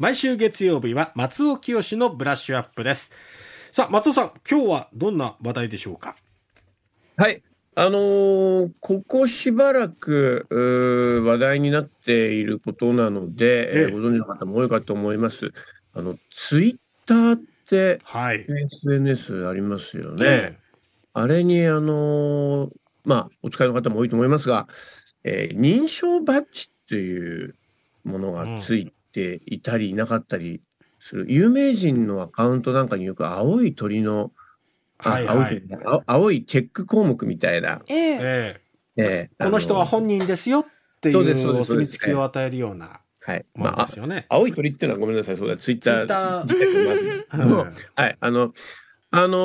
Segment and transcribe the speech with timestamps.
[0.00, 3.12] 毎週月曜日は松尾清のブラッシュアップです。
[3.70, 6.16] さあ松尾さん今日はどんな話題でしょうか？
[7.18, 7.42] はい。
[7.74, 10.46] あのー、ここしばらく
[11.26, 15.52] 話題になっていることなので、ええ、ご存知の方も多いかと思います。
[15.92, 20.24] あのツイッターって、はい、SNS ありますよね。
[20.26, 20.58] え、
[21.12, 22.70] あれにあのー、
[23.04, 24.66] まあお使いの方も多いと思いますが、
[25.24, 27.54] えー、認証バッジっていう
[28.04, 30.62] ものがついていたりいなかったり
[31.00, 34.32] する、うん、有名人のアカウントなんかによく青い鳥の
[35.02, 37.80] はいはい、青青いチェック項目みたいな。
[37.88, 38.60] ええ
[38.96, 40.66] えー、この人は本人ですよっ
[41.00, 43.00] ていうお墨付きを与えるような。
[43.22, 43.46] はい。
[43.54, 43.86] まあ、
[44.28, 48.16] 青い鳥っていうのはごめんなさい、そうだ、ツイッター自体もあるんですけどはい。
[48.20, 48.52] あの、
[49.10, 49.38] あの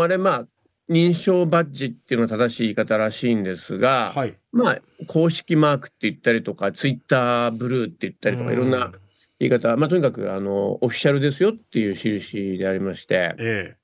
[0.00, 0.46] ー、あれ、まあ、
[0.88, 8.92] 認証バッジっていうのは正しい言い方らしいんですが、はい、まあ、公式マークって言ったりとか、ツイッターブルーって言ったりとか、いろんな
[9.38, 13.76] 言い方、まあ、とにかく、あの、オフィシャルですよっていう印でありまして、ええ、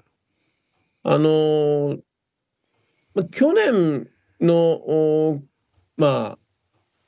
[1.02, 1.98] あの
[3.32, 4.08] 去年
[4.41, 5.41] の、
[5.97, 6.38] まあ、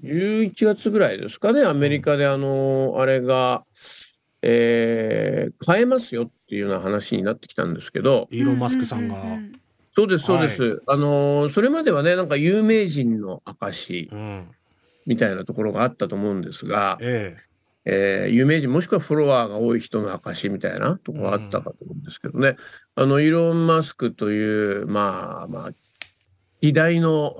[0.02, 3.64] 11月ぐらいですかね、アメリカであのあれが、
[4.42, 8.28] えー、変えますよっていうような話になってきたんですけど。
[8.33, 9.14] イーロン・マスクさんが。
[9.93, 10.62] そうです、そうです。
[10.62, 14.09] はい、あのそれまではね、なんか有名人の証
[15.07, 17.53] みたいなところがあったと思うんですが、ええ。
[17.85, 22.51] えー、有名人もしくはフォロワーが多い人の証みたいなとこがあったかと思うんですけどね、
[22.97, 25.70] うん、あのイーロン・マスクというまあまあ
[26.61, 27.39] 偉大の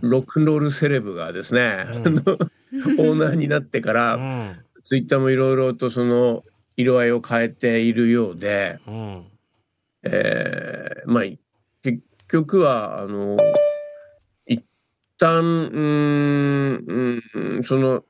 [0.00, 2.18] ロックンロールセレブがですね、うん、
[2.98, 6.44] オーナーになってから、うん、ツイッターもいろいろとその
[6.76, 9.24] 色合いを変えているようで、うん、
[10.02, 11.38] えー、まあ結
[12.30, 13.36] 局はあの
[14.46, 14.64] 一
[15.18, 16.84] 旦うん
[17.34, 18.04] うんその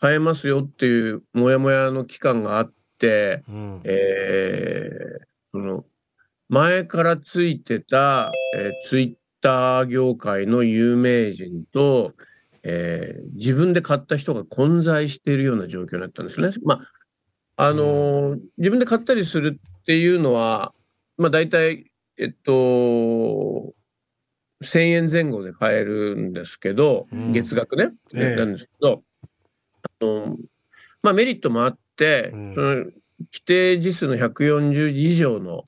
[0.00, 5.84] 変えますよっていうモヤモヤの期間があって、うん、えー、その
[6.48, 12.12] 前からついてた、えー、ツイッター業界の有名人と、
[12.62, 16.50] えー、自分で買った人が混在しているような状況になったんですね。
[16.64, 16.80] ま
[17.56, 20.72] あ、あのーうん、自分で買ったりするっていうのは、
[21.18, 21.89] まあ大体、
[22.20, 23.72] えっと、
[24.62, 29.02] 1000円前後で買えるんですけど、うん、月額ね、えなんですけど、
[30.02, 30.36] の
[31.02, 32.94] まあ、メリットもあって、うん、その規
[33.46, 35.64] 定字数の140字以上の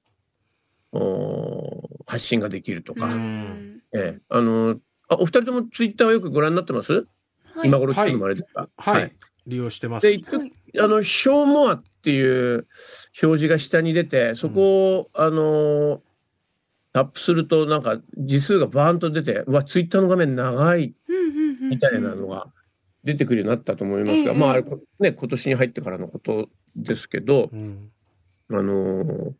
[2.06, 4.76] 発信ができるとか、うん、ええ、あの
[5.08, 9.12] あお二人ともツイッターはよくご覧になってます、はい、今頃っていうのもあれですか、はい、はい、
[9.46, 10.06] 利用してます。
[10.06, 10.20] で、
[10.78, 12.66] あの、ショーモアっていう
[13.22, 16.02] 表示が下に出て、そこを、うん、あの、
[16.92, 20.94] タップすると、なんか字数がバーンと出て、うわ、ツイッターの画面長い
[21.70, 22.52] みたいなのが
[23.04, 24.56] 出てくるようになったと思いますが、えー、まあ、
[25.02, 27.90] ね、今年に入ってからのことですけど、うん、
[28.50, 29.32] あのー、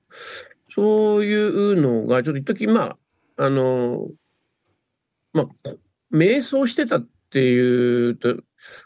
[0.70, 4.08] そういうのが、ちょっと一時まあ、あのー、
[5.34, 5.46] まあ、
[6.10, 8.36] 迷走してたっていうと、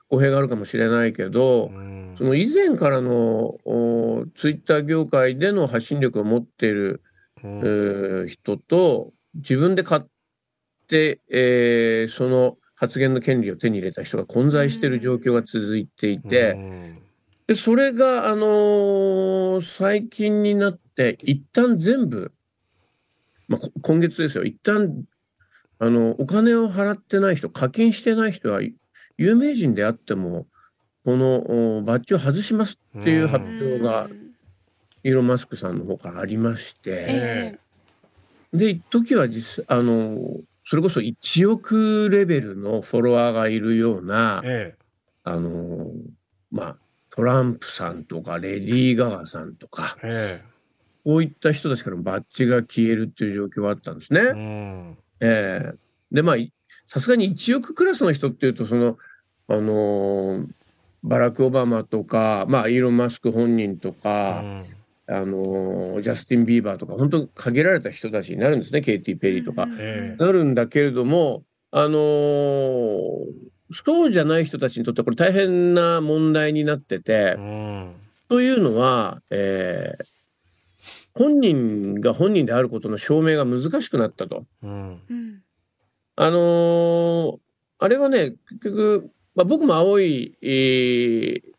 [0.09, 3.59] 語弊があるかもしれないけど、うん、その以前からの
[4.35, 7.03] ツイッター業界での発信力を持っている、
[7.43, 10.03] うん、人と、自分で買っ
[10.89, 16.57] て、えー、その発言の権利を手に入れた人が混在している状況が続いていて、
[17.47, 22.33] で、それが、あのー、最近になって、一旦全部、
[23.49, 25.05] まあ、今月ですよ、一旦、
[25.79, 28.61] あの、お金を払ってない人、課金してない人は、
[29.19, 30.47] 有名人であっても、
[31.05, 34.09] このバッジを外しますっていう発表が、
[35.07, 37.61] イーロン・マスクさんの方からありまして、
[38.53, 44.85] で、一時は実、あの、それこそ1億レベルのフォロワーがいるような、ええ、
[45.23, 45.93] あの
[46.51, 46.77] まあ
[47.11, 50.45] トランプさんとかレディー・ガガさんとか、ええ、
[51.05, 54.21] こういった人たちからバッジが消えるっていう状況があったんですね。
[54.21, 55.75] うん、ええ、
[56.11, 56.37] でまあ
[56.89, 58.99] さすがに1億クラスの人っていうとその
[59.47, 60.47] あの
[61.05, 64.76] バラク・オバマとか、まあ、イーロン・マスク本人とか、うん、
[65.09, 71.99] あのジャスティン・ビーバーとか本当限られた人たちになるんですねケイティ・ペリーとか、なるんだけれどもあの
[73.73, 77.95] そうじゃない人たちにとってはこれ大変な問題になってて、うん、
[78.29, 80.05] というのは、えー、
[81.15, 84.45] 本人が本人であることの証明が難しくなったと。
[84.63, 85.01] うん、
[86.17, 87.39] あのー、
[87.79, 91.56] あれはね結局、まあ、僕も青い、えー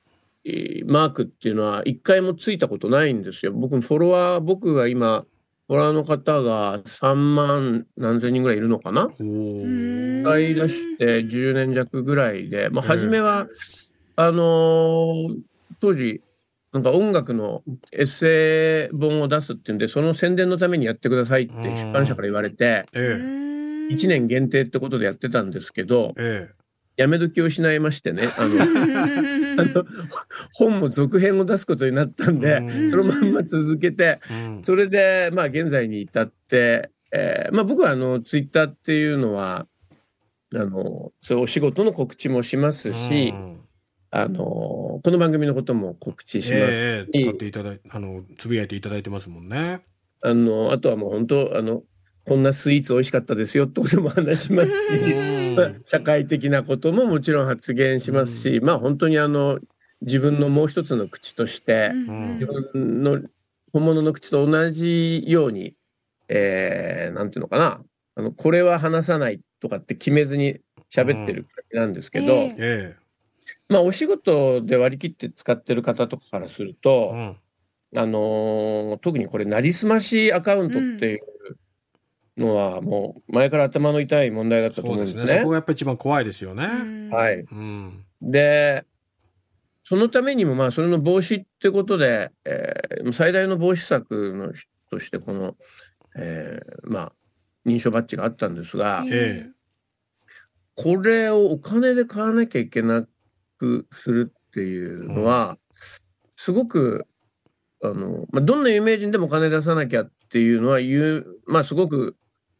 [0.85, 3.51] マークっていうのは一回もついたことないんですよ。
[3.51, 5.25] 僕フォロワー、僕が今、
[5.67, 9.09] フォロワーの方が3万何千人ぐらいいるのかな？
[9.09, 13.47] 使い出して10年弱ぐらいで、まあ、初めは、
[14.15, 15.37] あのー、
[15.81, 16.21] 当時、
[16.71, 23.93] なんか音楽のエッセイ本を出すっていうんで、その宣伝のためにやってくださいって出版社から言われて、ええ。
[23.93, 26.49] 1年限定ってことでやってたんですけど、え。
[26.97, 28.57] やめ時を失いましてね、あの、
[29.57, 29.85] あの
[30.53, 32.89] 本も続編を出すことになったんでう、ん。
[32.89, 34.19] そのまんま続けて、
[34.63, 39.67] それで、まあ、現在に至って、えーまあ、僕はあのツイッターっていうのは
[40.53, 43.61] あのそうお仕事の告知もしますし、うん。
[44.09, 49.81] あのこの番組のことも告知しますし、ええ使っていただいあのつぶやいていただいてますもんね。
[50.21, 51.83] あのあとはもう本当あの
[52.27, 59.59] こんなスイーツ美味しかったですよってことも話しますし、社会的なことももちろん発言しますし、まあ本当にあの
[60.01, 62.33] 自分のもう一つの口として、ん。
[62.33, 63.21] 自分の
[63.71, 65.73] 本物の口と同じように、
[66.27, 67.81] えー、なんていうのかな
[68.15, 70.59] あのこれは話さないとかって決めずに
[70.93, 72.57] 喋ってる感じなんですけど、ええ。
[72.59, 72.95] え
[73.69, 77.37] まあお仕事で割り切って使ってる方とかからするえと、うん。
[77.95, 81.19] あのー特にこれなりすましアカウントっていう
[82.37, 85.25] のはもう前から頭の痛い問題だったと思うんですすね。
[85.25, 85.39] でね。
[85.39, 86.67] そこがやっぱ一番怖いですよね。
[87.11, 88.05] はい、うん。
[88.21, 88.85] で
[89.83, 94.51] そのためにもまあそれの防止ってことで、えー最大の防止策の
[94.89, 95.55] としてこの、
[96.17, 97.13] えーまあ
[97.65, 99.49] 認証バッジがあったんですが、え
[100.75, 103.05] これをお金で買わなきゃいけな
[103.57, 105.57] くするっていうのは、
[106.37, 107.07] すごく
[107.83, 112.15] あの、まあ、どんな有名人でもお金出さなきゃっていうのは言うまあすごく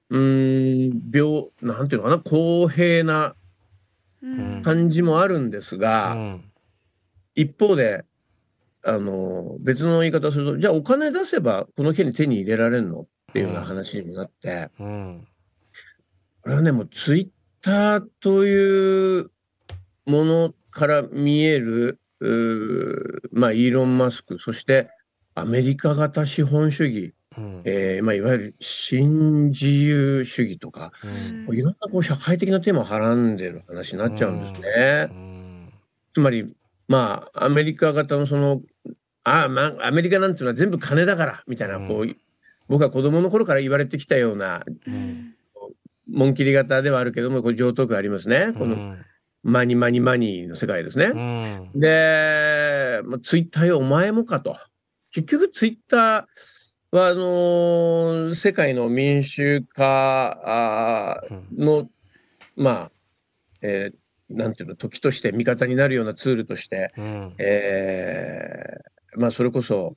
[0.09, 3.35] うーん病なんていうのかな公平な
[4.23, 4.61] うん。
[4.63, 6.51] 感じもあるんですが、うん。
[7.35, 8.03] 一方で、
[8.83, 13.01] あの、別の言い方をすると、じゃあお金出せばこの件に手に入れられるの？
[13.01, 15.27] っていうような話になって、うん。
[16.41, 17.27] これはね、もうツイッ
[17.61, 19.29] ターという
[20.05, 21.99] ものから見える、
[23.31, 24.89] まあ、イーロン・マスク、そして
[25.35, 30.91] アメリカ型資本主義、うんえーまあ、いわゆる新自由主義とか、
[31.47, 35.07] うんいろんなこう社会的なテーマをはらんでる話になっちゃうんですね。
[35.11, 35.73] うん
[36.11, 36.51] つまり、
[36.87, 38.61] まあ、アメリカ型のその、
[39.23, 42.15] ああ、まあ、アメリカなんていうのは全部金だから、みたいな、こう、
[42.67, 45.33] 僕は子供の頃から言われてきたような、うん
[46.09, 48.53] 紋切り型ではあるけども、これ上等句ありますね。
[48.57, 48.97] この、うん
[49.43, 51.05] マニマニマニーの世界ですね。
[51.05, 51.17] う
[51.77, 54.57] んで、まあ、ツイッターよ、お前もかと。
[55.11, 56.25] 結局、ツイッター
[56.91, 61.89] は、あのー世界の民主化あーの、
[62.55, 62.91] まあ、
[63.61, 63.97] えー
[64.29, 67.35] なんていうの、時として味方になるようなツールとして、うん。
[67.39, 69.95] えーまあそれこそ、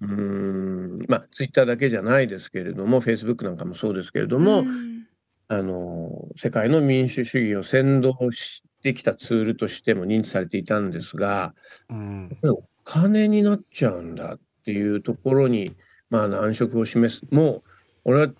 [0.00, 5.06] うーん、まあツイッターだけじゃないですけれども、フェイスブックなんかもそうですけれども、うん。
[5.48, 11.54] あの、世界の民主主義を先導してきたツールとしても認知されていたんですが、
[11.90, 12.36] うん。
[12.40, 15.76] これお金になっちゃうんだっていうところに、
[16.14, 17.26] まあ難色を示す。
[17.32, 17.70] もう、
[18.04, 18.32] 俺は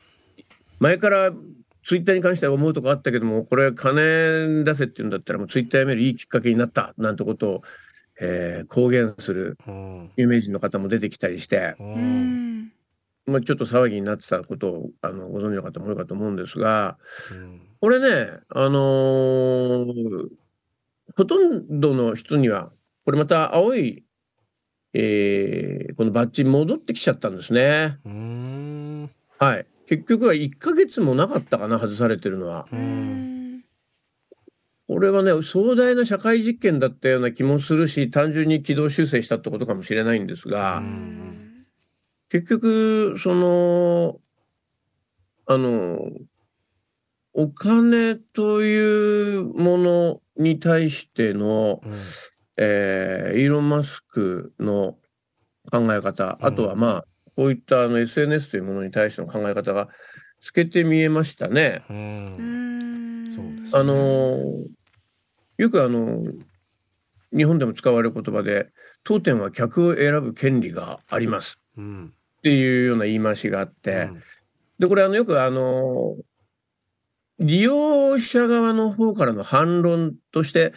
[0.79, 1.33] 前から
[1.83, 7.63] ツイッターに関しては思うとこあったけども、これ金出せっていうんだったらもうツイッターやめるいいきっかけになったなんてことを、
[8.21, 11.75] えー公言するうん有名人の方も出てきたりして、
[13.27, 16.97] まあ、ちょっと騒ぎになってたことをあのご存知の方も多いかと思うんですが、
[17.33, 17.61] うん。
[17.81, 20.29] これね、あのー
[21.17, 22.73] ほとんどの人には、
[23.05, 24.05] これまた青い、
[24.95, 27.99] えーこのバッジ戻ってきちゃったんですね。
[28.05, 29.67] うんはい。
[29.87, 32.67] 結局は1ヶ月もなかったかな、外されてるのは。
[34.87, 41.41] これはね、壮大な社会実験だったような気もするし、単純に軌道修正したってことかもしれないんですが、うん
[42.31, 44.19] 結局、その、
[45.47, 46.11] あの、
[47.33, 51.93] お金というものに対しての、うん
[52.57, 54.97] えーイーロン・マスクの
[55.71, 56.47] 考え方、うん。
[56.47, 57.05] あとはまあ、
[57.37, 59.89] こういったあの SNS というものに対しての考え方が
[60.41, 61.83] 透けて見えましたね。
[61.91, 63.29] ううん。
[63.29, 64.67] んそうですあのー
[65.57, 66.25] よくあの、
[67.33, 68.71] 日本でも使われる言葉で、
[69.05, 71.61] 当店は客を選ぶ権利があります。
[71.77, 72.13] うん。
[72.39, 74.11] っていうような言い回しがあって、
[74.79, 76.17] で、これあの、よくあの、
[77.39, 80.73] 利用者側の方からの反論として、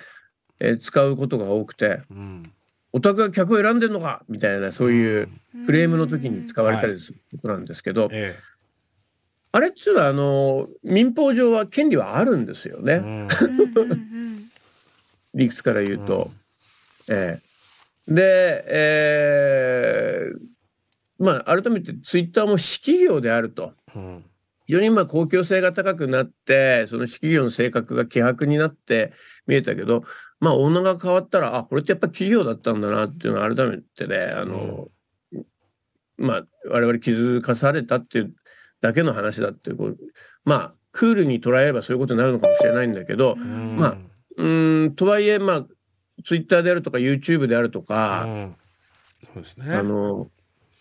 [0.60, 2.52] えー使うことが多くて、うん
[2.94, 5.30] お宅が客を選んでんのかみたいな、そういう
[5.66, 8.36] クレームの時に使われたりすることなんですけど、え
[9.52, 12.94] あれっていうのは、あの、民法上は権利はあるんですよね。
[12.94, 14.08] え うんうんうん
[15.34, 16.32] 理屈から言うと。
[17.10, 17.40] え
[18.10, 18.14] え。
[18.14, 23.74] で、えーまあ、改めてツイッターも私企業であると。
[23.96, 24.26] うん。
[24.66, 29.14] 非常にまあ公共性が高くなって、その私企業の性格が希薄になって
[29.46, 30.04] 見えたけど、
[30.40, 34.90] まあ、オーナーが変わったら、あ、これってやっぱ企業だったんだなっていうのは改めてね、あの、
[36.18, 38.36] まあ、我々気づかされたっていう
[38.82, 39.98] だけの話だっていう、こう
[40.44, 43.78] まあ、クールに捉えればそういうことになるのかもしれないんだけど、うん。
[43.78, 43.98] まあ
[44.38, 45.66] うーん、とはいえ、まあ、
[46.24, 48.56] ツイッターであるとか、YouTube であるとうか、ん。
[49.34, 49.76] そうですね。
[49.76, 50.30] あの、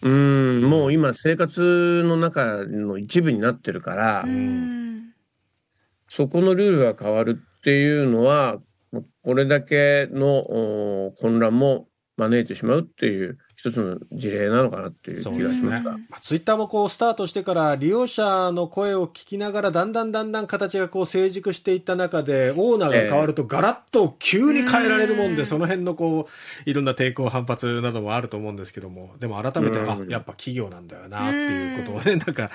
[0.03, 5.13] うーん、もう今、生活の中の一部になってるから、うん。
[6.09, 8.59] そこのルールが変わるっていうのは、
[9.23, 15.25] これだけの混乱も招いてしまうっていう一つの事例なのかなっていう気。
[15.25, 15.91] がしました。
[15.91, 26.29] まあ、ツイッターもこうスタートしてから利用者の声を聞きながらだんだんだんだん形がこう成熟していった中でオーナーが変わるとガラッと急に変えられるもんで、その辺のこ
[26.67, 32.51] ういろんな抵抗反発などもあると思うんですけどもでも改めて、あやっぱ企業なんだよなっていうことをねなんか、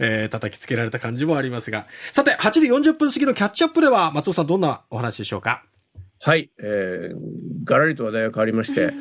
[0.00, 5.64] えー叩きつけられた感じもありますがさて8時40分過ぎのキャッチアップでは松尾さんどんなお話でしょうか
[6.20, 8.92] はい、えー、がらりと話題が変わりまして、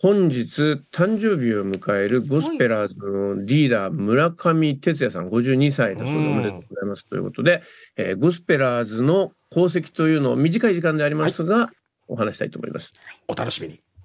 [0.00, 6.32] 本日誕生日を迎えるゴスペラーズのリーダー村上哲也さん52歳だそうでうん。
[6.32, 7.06] おめでとうございます。
[7.06, 7.62] ということで、
[7.96, 11.70] えーゴスペラーズの功績というのを短い時間でありますが、
[12.06, 12.92] お話したいと思います。
[13.26, 13.80] お楽しみに